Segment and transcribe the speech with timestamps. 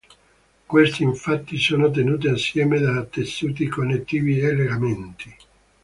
[0.65, 5.35] Queste infatti sono tenute assieme da tessuti connettivi e legamenti.